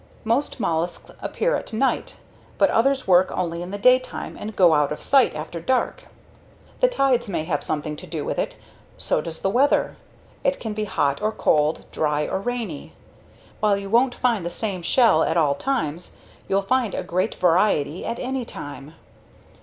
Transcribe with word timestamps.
Most 0.23 0.59
mollusks 0.59 1.11
appear 1.21 1.55
at 1.55 1.73
night, 1.73 2.15
but 2.57 2.71
others 2.71 3.07
work 3.07 3.29
only 3.31 3.61
in 3.61 3.69
the 3.69 3.77
daytime 3.77 4.35
and 4.35 4.55
go 4.55 4.73
out 4.73 4.91
of 4.91 4.99
sight 4.99 5.35
after 5.35 5.59
dark. 5.59 6.05
The 6.79 6.87
tides 6.87 7.29
may 7.29 7.43
have 7.43 7.63
something 7.63 7.95
to 7.97 8.07
do 8.07 8.25
with 8.25 8.39
it. 8.39 8.55
So 8.97 9.21
does 9.21 9.41
the 9.41 9.49
weather 9.51 9.97
it 10.43 10.59
can 10.59 10.73
be 10.73 10.85
hot 10.85 11.21
or 11.21 11.31
cold, 11.31 11.85
dry 11.91 12.23
or 12.25 12.39
rainy. 12.39 12.93
While 13.59 13.77
you 13.77 13.91
won't 13.91 14.15
find 14.15 14.43
the 14.43 14.49
same 14.49 14.81
shell 14.81 15.21
at 15.21 15.37
all 15.37 15.53
times, 15.53 16.17
you'll 16.49 16.63
find 16.63 16.95
a 16.95 17.03
great 17.03 17.35
variety 17.35 18.03
at 18.03 18.17
any 18.17 18.43
time. 18.43 18.95